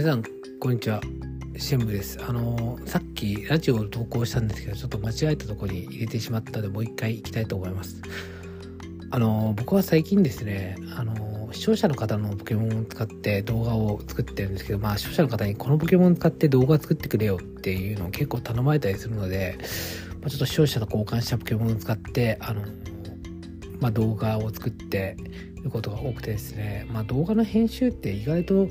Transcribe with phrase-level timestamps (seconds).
[0.00, 0.22] 皆さん、
[0.58, 0.98] こんにちは。
[1.58, 2.18] シェンブです。
[2.26, 8.00] あの、さっきラジオを投稿したんですけど、ちょっと間違えたとこに入れてしまったので、もう一回行きたいと思います。
[9.10, 19.58] あの、僕は最近ですね、あの、視聴者の方のポケモンを使って動画を作ってるんですけど、まあ、視聴者の方にこのポケモン使って動画作ってくれよっていうのを結構頼まれたりするので、
[20.22, 22.62] まあ、ちょっと視聴者と交換したポケモンを使って、あの、
[23.80, 25.18] まあ、動画を作って
[25.58, 28.68] いることが多くてですね、まあ、動画の編集って意外と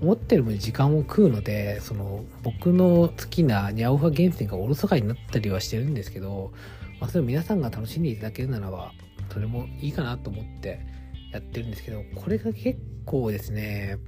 [0.00, 6.52] 思ってる分時間を食うので、その僕の好きなニャオファ厳選がおろそかになったりはしてるんですけど、
[7.00, 8.92] まあ、それを皆さんが楽しんでいただけるならば、
[9.32, 10.80] それもいいかなと思って
[11.32, 13.98] やってるんですけど、これが結構ですね、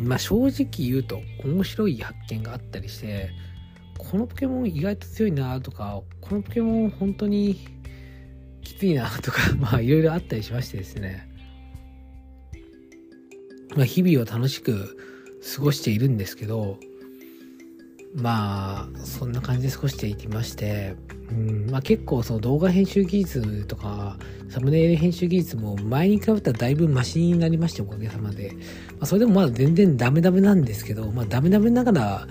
[0.00, 3.30] まあ正直言うと面白い発見があったりして、
[3.98, 7.66] このポケモン意外と強いなとか、このポケモン本当に
[8.62, 11.29] きついなとか、 まあいろいろあったりしましてですね。
[13.80, 14.94] まあ、日々を楽しく
[15.56, 16.76] 過ごしているんですけど、
[18.14, 20.96] まあ、そんな感じで過ごしていきまして、
[21.30, 24.16] うんまあ、結構その動画編集技術とか、
[24.48, 28.52] サムネイル編集技術も前に比べたらだいぶマシになりまして、おかげさまで。
[28.98, 32.26] まあ、それでもまだ全然ダメダメなんですけど、まあダメダメながら、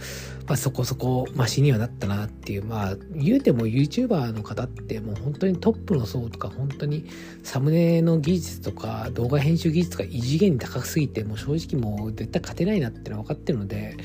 [0.48, 7.06] まあ、そこそこマシにはなったなっていう、まあ、言うても YouTuber の方ってもう本当にトップの層とか、本当に
[7.44, 13.96] サムネの技術とか、動画編集技術とか異次元に高すぎて、もう正直もう絶対勝てないなってのは分かってるので、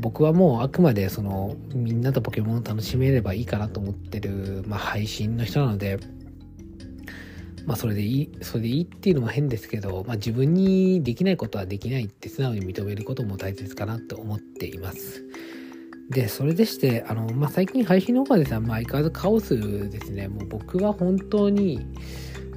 [0.00, 5.98] 僕はもうあくまでそのみんなとポケモンを楽しめればいいかなと思ってる、まあ、配信の人なので、
[7.66, 15.24] まあそれでいい、それでいいっていうのも変ですけど、まあ自分にできないことはできないって素直に認めることも大切かなと思っています。
[16.10, 20.28] で、それでして、あの、まあ、最近配信の方はですね、まあ、相変わらずカオスですね。
[20.28, 21.80] もう僕は本当に、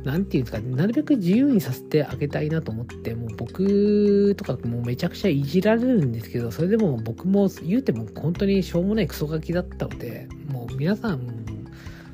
[0.08, 11.45] なんていうんですか、なるべく自由にさせてあげたいなと思って、もう僕とかもうめちゃくちゃいじられるんですけど、それでも僕も言うても本当にしょうもないクソガキだったので、もう皆さん、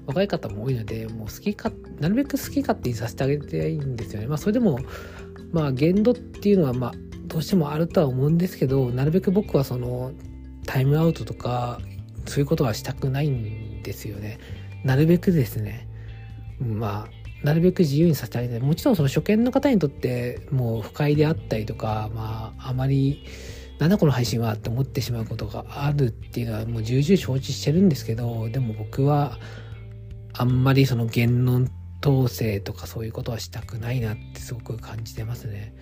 [0.08, 4.28] 若い方も多いので、もう好きか、なるべく好き勝手にさせてあげたいんですよね。
[4.28, 4.80] まあそれでも、
[5.52, 6.94] まあ限度っていうのはまあ
[7.28, 10.14] どうしてもあるとは思うんですけど、なるべく僕はその、
[10.66, 11.80] タイムアウトとか、
[12.26, 14.40] そういうことはしたくないんですよね。
[14.84, 15.88] なるべくですね。
[16.60, 18.60] まあ、なるべく自由にさせてあげたい。
[18.60, 23.26] もちろんその初見の方にとってもう不快であったりとか、まあ、あまり、
[23.80, 29.38] なんだこの配信はって思ってしまうことがあるっていうのはもう重々承知してるんですけど、でも僕は
[30.34, 31.70] あんまりその言論
[32.06, 35.76] 統制とかそういうことはしたくないなってすごく感じてますね。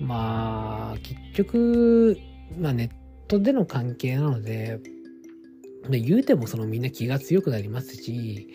[0.00, 2.18] まあ、結局、
[2.58, 2.90] まあネッ
[3.26, 4.80] トでの関係なので、
[5.90, 8.48] で言うてもそのみんな気が強くなりますし、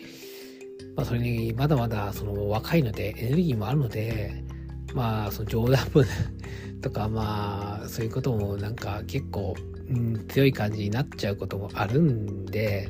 [0.96, 4.44] まあそれにまだまだその若いのでエネルギーもあるので、
[4.94, 6.04] まあその冗談も
[6.82, 9.54] とかまあそういうこともなんか結構、
[9.88, 12.88] うん、強い感じになっちゃうこともあるんで、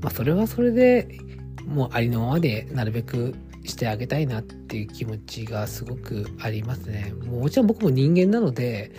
[0.00, 1.18] まあそれはそれで
[1.66, 3.34] もうありのままでなるべく
[3.64, 7.12] してあげたいなっていう気持ちがすごくありますね。
[7.24, 8.92] もちろん僕も人間なので、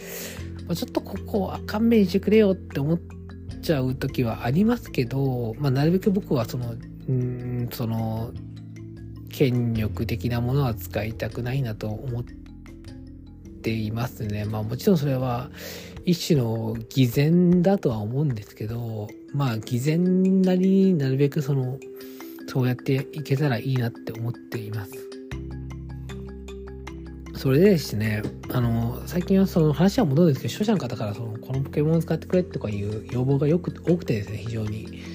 [0.76, 3.00] ちょっとここは勘弁してくれよって思っ
[3.62, 6.76] ちゃう時はありますけど、まあ、なるべく僕はその、
[7.10, 8.32] うんん、その、
[9.32, 12.24] 権力的なものは使いたくないなと思っ
[13.64, 14.46] ていますね。
[14.46, 15.50] まあもちろんそれは
[16.06, 21.80] 一種の偽善だとは思うんですけど、まあ偽善なりになるべくその、
[22.48, 24.92] そうやっていけたらいいなって思っています。
[27.36, 35.11] それでですね、あの、最近はその話は戻るんですけど、視聴者の方からその、このポケモンを使ってくれとかいう要望がよく、多くてですね、非常に。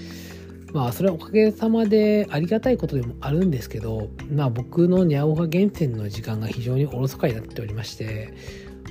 [0.72, 8.34] まあ、それはおかげさまでありがたいことでもあるんですけど、まあ僕のニャオハ厳選の時間が非常におろそかになっておりまして、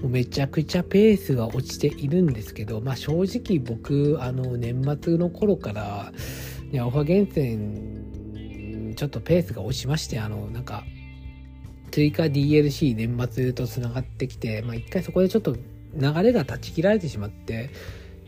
[0.01, 6.11] もうめちゃくちゃペースが落ちているんですけど、まあ正直僕、あの、年末の頃から、
[6.71, 10.83] ニャオハ厳選、ちょっとペースが落ちまして、あの、なんか、
[11.91, 15.55] 追加 DLC 年末と繋がってきて、まあ一回そこでちょっと
[15.95, 17.69] 流れが断ち切られてしまって、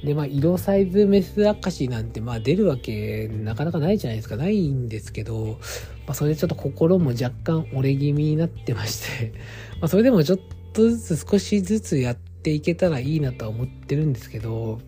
[0.03, 4.37] で、まあ、色サイズメス明かしなんて、まあ、出るわけ、なかなかないじゃないですか。
[4.37, 5.59] ないんですけど、
[6.05, 9.33] まあ、それでちょっと心も若干折れ気味になってまして
[9.81, 10.39] まあ、それでもちょっ
[10.73, 14.79] とずつ少しずつやっていけたらいいなとは思ってるんですけど、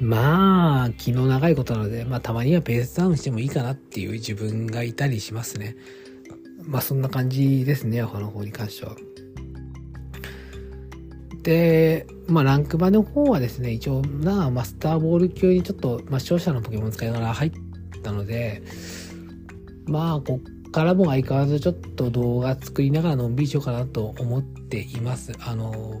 [0.00, 5.76] まあ、気の長いことなので、まあ、たまにはペースダウンしてもいいかなっていう自分がいたりしますね。
[6.64, 8.96] まあそんな感じですね、他の方に関しては。
[11.42, 17.52] で、まあランク場の方はですね、一応なマスターボール級にちょっと、まあ視聴者のポケモン使いながら入っ
[18.02, 18.62] たので、
[19.86, 25.32] まあこっからも相変わらずちょっと動画作りながらのんびりしようかなと思っています。
[25.40, 26.00] あの、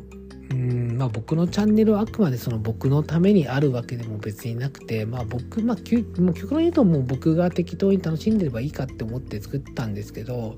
[0.50, 10.56] うん、まあ僕のチャンネルはあくまでその僕のためにあるわけでも別になくて、まあ僕、まあ、もう極論言うともう僕が適当に楽しんでればいいかって思って作ったんですけど、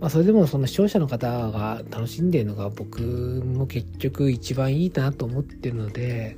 [0.00, 6.36] まあそれでもその視聴者の方が楽しんでるのが僕も結局一番いいなと思ってるので、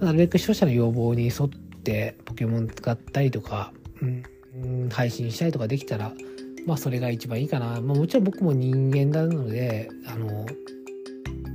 [0.00, 3.72] なるべく視聴者の要望に沿ってポケモン使ったりとか、
[4.02, 6.12] うん、配信したりとかできたら、
[6.66, 7.66] まあそれが一番いいかな。
[7.66, 10.46] まあもちろん僕も人間なので、あの、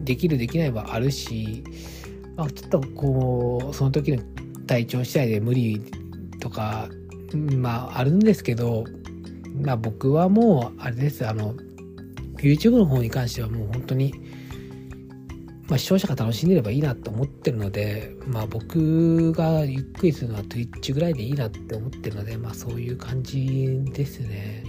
[0.04, 1.64] できるできないはあるし、
[2.36, 4.24] まあ、ちょっとこうその時の
[4.66, 5.82] 体調次第で無理
[6.40, 6.88] とか
[7.34, 8.86] まああるんですけど
[9.60, 11.56] まあ僕はもうあれですあの
[12.38, 14.14] YouTube の方に関してはもう本当に、
[15.68, 24.64] まあ、視聴者が楽しんでればいいなと思ってるのでまあ僕がゆっくりするのは Twitch ぐらいでいいなって思ってるのでまあそういう感じですね。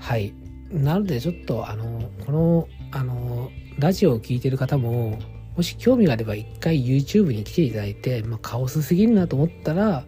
[0.00, 0.32] はい。
[0.70, 5.18] なのでちょっとあのこのあのラジオを聴いてる方も、
[5.56, 10.04] もし興味があれば一回 YouTube に来ていただいて、まあ、カオスすぎるなと思ったら、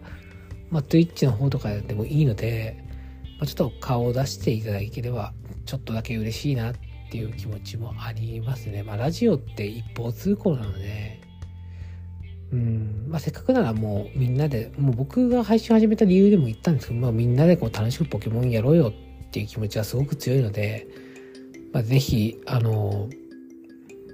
[0.69, 2.83] まあ、Twitch の方とかでもいいので、
[3.39, 5.33] ま、ちょっと顔を出していただければ、
[5.65, 6.75] ちょっとだけ嬉しいなっ
[7.11, 8.83] ていう気持ちもありますね。
[8.83, 11.19] まあ、ラジオって一方通行なので、
[12.51, 18.93] うん、まあ、せっかくならもうみんなで、もう僕が配信始めた理由でも言ったんですけど、まあ、みんなでこう楽しくポケモンやろうよ
[19.27, 20.87] っていう気持ちはすごく強いので、
[21.71, 23.09] まあ、ぜひ、あの、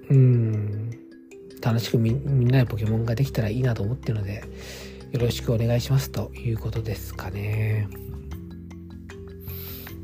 [0.09, 0.91] うん、
[1.61, 4.43] 楽しくみんなでポケモンができたらいいなと思ってるので、
[5.11, 7.87] よろしくお願いしますということですかね。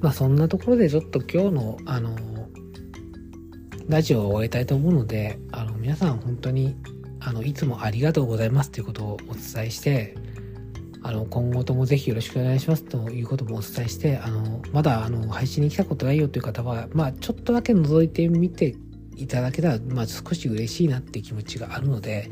[0.01, 2.15] まあそんなところでちょっと今日のあの、
[3.87, 6.75] ラジオを終えたいと思うので、あの皆さん本当に
[7.19, 10.15] あのいつもありがとうございますということをお伝えして、
[11.03, 18.75] あの今後ともぜひよろしくお願いしますということもお伝えして、あのまだあの配信に来たことないよという方は、まあちょっとだけ覗いてみて
[19.17, 22.31] いただけたら、まあ、少し嬉しいなっていう気持ちがあるので、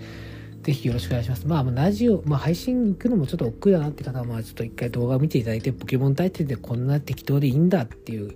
[0.63, 1.47] ぜひよろしくお願いします。
[1.47, 8.35] まあ、ラジオ、まあ、配信行くのもちょっと億劫だなって方は、まあ、ちょっと一回動画を見ていただいて、ポケモン対戦でこんな適当でいいんだっていう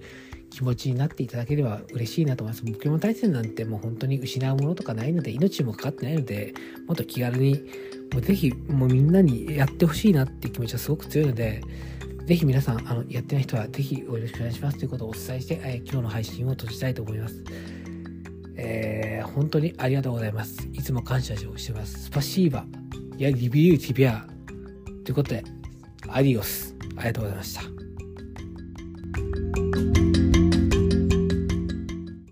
[0.50, 2.72] 気持ちになっていただければ嬉しいなと思います。
[2.72, 6.54] ポケモン対戦なんてもう本当に失うものとかないので、命もかかってないので、
[6.88, 7.64] もっと気軽に、
[8.14, 11.62] もうぜひ、もうみんなにやってほしいなっていう気持ちはすごく強いので、
[12.26, 17.44] ぜひ皆さん、あの、やってない人はぜひよろしくお願いしますということをお伝えして、え、今日の配信を閉じたいと思います。
[18.56, 20.68] えー、本当にありがとうございます。
[20.74, 22.04] いつも感謝をしてます。
[22.04, 22.66] スパシーバ。
[23.24, 24.28] や、リビューティビア。
[25.04, 25.44] ということで、
[26.10, 26.76] アディオス。
[26.98, 27.83] ありがとうございました。